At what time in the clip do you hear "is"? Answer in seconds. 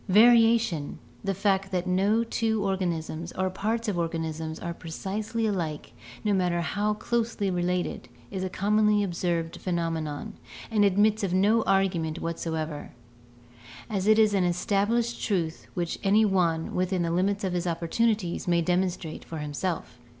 8.31-8.43, 14.17-14.33